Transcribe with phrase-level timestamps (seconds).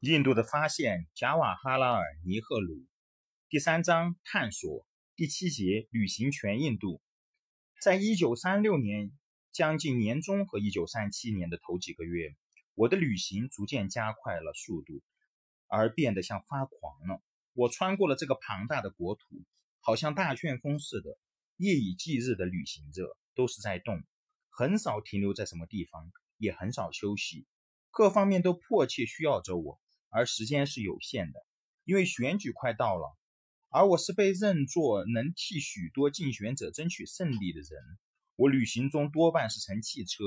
[0.00, 2.86] 印度的发现，贾瓦哈拉尔·尼赫鲁，
[3.50, 7.02] 第三章探索，第七节旅行全印度。
[7.82, 9.12] 在一九三六年
[9.52, 12.34] 将近年中和一九三七年的头几个月，
[12.74, 15.02] 我的旅行逐渐加快了速度，
[15.66, 17.22] 而变得像发狂了。
[17.52, 19.44] 我穿过了这个庞大的国土，
[19.80, 21.18] 好像大旋风似的，
[21.58, 24.02] 夜以继日的旅行着，都是在动，
[24.48, 27.44] 很少停留在什么地方，也很少休息，
[27.90, 29.78] 各方面都迫切需要着我。
[30.10, 31.40] 而时间是有限的，
[31.84, 33.16] 因为选举快到了，
[33.68, 37.70] 而我是被认作能替许多竞选者争取胜利的人。
[38.36, 40.22] 我旅行中多半是乘汽车，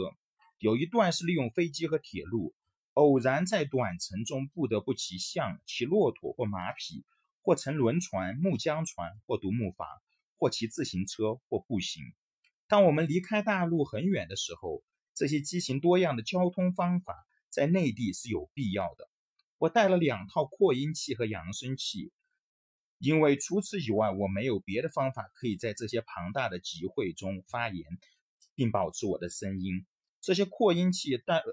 [0.58, 2.56] 有一段是利用飞机和铁路。
[2.94, 7.04] 偶然在短程中不得不骑象、骑骆驼或马匹，
[7.42, 9.88] 或乘轮船、木浆船或独木筏，
[10.38, 12.04] 或骑自行车或步行。
[12.68, 14.84] 当我们离开大陆很远的时候，
[15.16, 17.16] 这些机型多样的交通方法
[17.50, 19.10] 在内地是有必要的。
[19.58, 22.12] 我带了两套扩音器和扬声器，
[22.98, 27.86] 因为除此以外，我没有别的方法可以在这些庞大的集会中发言，
[28.56, 29.86] 并保持我的声音。
[30.22, 31.44] 这些扩音器带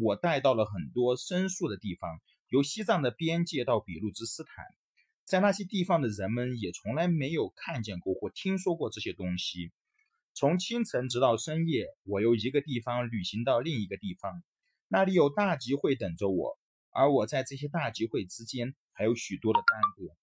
[0.00, 4.64] 我带到了很多申诉的地方，由西藏的边界到比路兹斯坦，
[5.24, 9.70] 在那些地方的人们也从来没有看见过或听说过这些东西。
[10.34, 14.42] 从清晨直到深夜，我由一个地方旅行到另一个地方，
[14.88, 16.58] 那里有大集会等着我。
[16.92, 20.14] 而我在这些大集会之间还有许多的耽搁，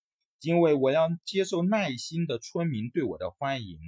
[0.41, 3.79] 因为我要接受耐心的村民对我的欢迎，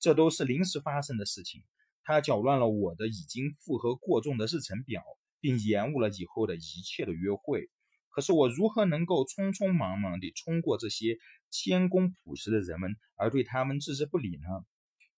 [0.00, 1.62] 这都是临时发生的事情。
[2.02, 5.02] 它搅乱了我的已经负荷过重的日程表，
[5.40, 7.70] 并延误了以后的一切的约会。
[8.10, 11.18] 可是我如何能够匆匆忙忙地冲过这些
[11.50, 14.64] 谦恭朴实的人们，而对他们置之不理呢？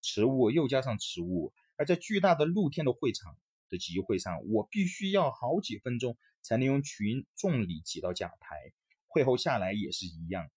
[0.01, 3.37] 迟误又加上迟误，而在巨大的露天的会场
[3.69, 6.17] 的集会上，我必须要好几分钟。
[6.43, 8.73] 才能用群众里挤到讲台，
[9.07, 10.51] 会后下来也是一样，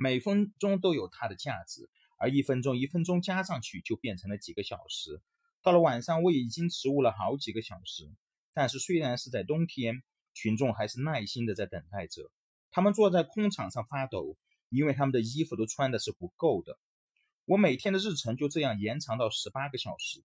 [0.00, 1.88] 每分钟都有它的价值，
[2.18, 5.20] 而一分钟一分钟加上去就变成了几个小时。
[5.62, 8.10] 到了晚上，我已经迟误了好几个小时。
[8.52, 12.30] 但是虽然是在冬天，群众还是耐心的在等待着。
[12.70, 14.36] 他们坐在空场上发抖，
[14.68, 16.78] 因为他们的衣服都穿的是不够的。
[17.46, 20.22] 我每天的日程就这样延长到十八个小时，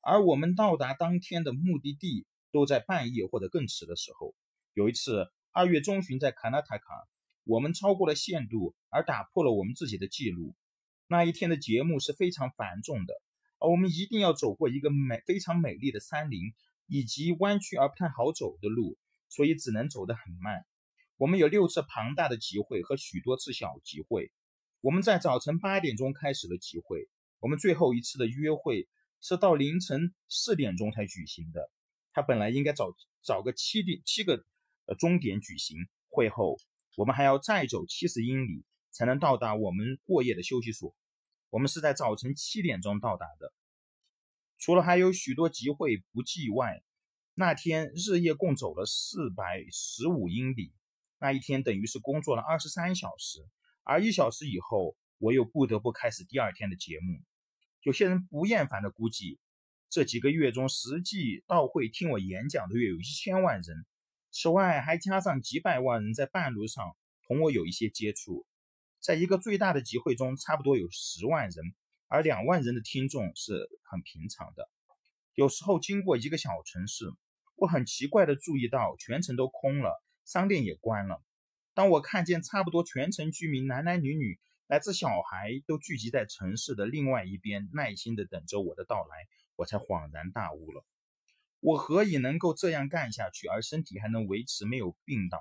[0.00, 2.26] 而我们到达当天的目的地。
[2.54, 4.32] 都在半夜或者更迟的时候。
[4.74, 6.84] 有一次，二月中旬在卡纳塔卡，
[7.42, 10.54] 我们超过了限度，而打破了我们自己的记录。
[11.08, 13.14] 那一天的节目是非常繁重的，
[13.58, 16.40] 而我们一定要走过一个美、非常美丽的山林，
[16.86, 18.96] 以及弯曲而不太好走的路，
[19.28, 20.64] 所以只能走得很慢。
[21.16, 24.30] 我们有六次庞大的集会和许多次小集会。
[24.80, 27.08] 我们在早晨八点钟开始了集会，
[27.40, 28.88] 我们最后一次的约会
[29.20, 31.70] 是到凌晨四点钟才举行的。
[32.14, 34.44] 他本来应该找找个七点七个
[34.86, 35.76] 呃终点举行
[36.08, 36.56] 会后，
[36.96, 40.94] 我们还要再走七十英里才能到达我们过夜的休息所。
[41.50, 43.52] 我们是在早晨七点钟到达的。
[44.58, 46.82] 除了还有许多集会不计外，
[47.34, 50.72] 那天日夜共走了四百十五英里。
[51.18, 53.40] 那一天等于是工作了二十三小时，
[53.82, 57.20] 而一小时以后，我又不得不开始第二天的节目。
[57.82, 59.40] 有些人不厌烦的估计。
[59.94, 63.86] 这几个月中，实际到会听我演讲的约有一千万人，
[64.32, 66.96] 此外还加上几百万人在半路上
[67.28, 68.44] 同我有一些接触。
[68.98, 71.76] 在一个最大的集会中，差不多有十万人，
[72.08, 74.68] 而两万人的听众是很平常的。
[75.36, 77.04] 有时候经过一个小城市，
[77.54, 81.22] 我很奇怪地注意到全城都空了，商店也关了。
[81.72, 89.28] 当我看见差不多全城居民，男男女女乃至小孩都聚集在城市的另外一边，耐心地等着我的到来。
[89.56, 90.84] 我才恍然大悟了，
[91.60, 95.40] 我何以能够这样干下去，而身体还能维持没有病倒？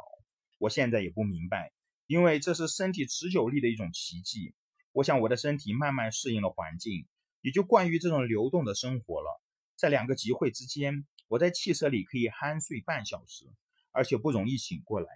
[0.60, 1.72] 我现在也不明白，
[2.06, 4.54] 因为这是身体持久力的一种奇迹。
[4.92, 7.08] 我想我的身体慢慢适应了环境，
[7.42, 9.42] 也就惯于这种流动的生活了。
[9.76, 13.46] 在两个集会之间，我在汽车里可以酣睡半小时，
[13.92, 15.08] 而且不容易醒过来。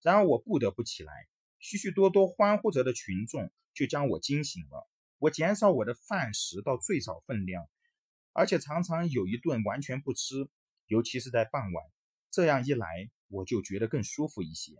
[0.00, 1.12] 然而我不得不起来，
[1.58, 4.88] 许许多多欢呼着的群众就将我惊醒了。
[5.18, 7.68] 我减少我的饭食到最少分量。
[8.36, 10.46] 而且常常有一顿完全不吃，
[10.88, 11.86] 尤其是在傍晚。
[12.30, 14.74] 这样一来，我就觉得更舒服一些。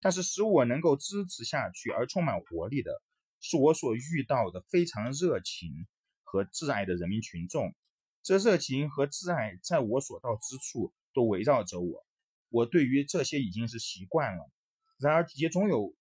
[0.00, 3.00] 但是使我能够支持下去而充满活力的，
[3.38, 5.86] 是我所遇到的非常热情
[6.24, 7.76] 和挚爱的人民群众。
[8.24, 12.04] 这热情和挚爱在我所到之处都围绕着我。
[12.48, 14.50] 我对于这些已经是习惯了，
[14.98, 15.94] 然而也总有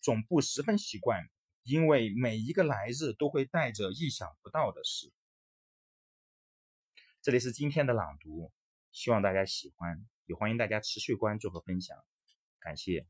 [0.00, 1.28] 总不十分习惯，
[1.64, 5.12] 因为每一个来日都会带着意想不到的事。
[7.26, 8.52] 这里是今天的朗读，
[8.92, 10.06] 希望大家喜欢。
[10.26, 11.98] 也欢迎大家持续关注和分享，
[12.60, 13.04] 感谢。